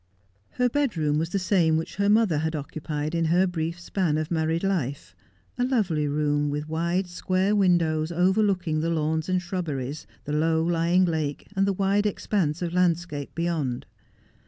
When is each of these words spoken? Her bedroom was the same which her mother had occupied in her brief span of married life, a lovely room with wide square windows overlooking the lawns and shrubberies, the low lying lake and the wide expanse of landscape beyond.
Her 0.53 0.67
bedroom 0.67 1.19
was 1.19 1.29
the 1.29 1.37
same 1.37 1.77
which 1.77 1.97
her 1.97 2.09
mother 2.09 2.39
had 2.39 2.55
occupied 2.55 3.13
in 3.13 3.25
her 3.25 3.45
brief 3.45 3.79
span 3.79 4.17
of 4.17 4.31
married 4.31 4.63
life, 4.63 5.15
a 5.59 5.63
lovely 5.63 6.07
room 6.07 6.49
with 6.49 6.67
wide 6.67 7.05
square 7.05 7.55
windows 7.55 8.11
overlooking 8.11 8.79
the 8.79 8.89
lawns 8.89 9.29
and 9.29 9.39
shrubberies, 9.39 10.07
the 10.23 10.33
low 10.33 10.63
lying 10.63 11.05
lake 11.05 11.45
and 11.55 11.67
the 11.67 11.73
wide 11.73 12.07
expanse 12.07 12.63
of 12.63 12.73
landscape 12.73 13.35
beyond. 13.35 13.85